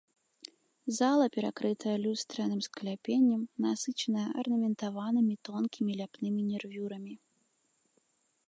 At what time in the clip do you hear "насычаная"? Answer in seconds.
3.67-4.27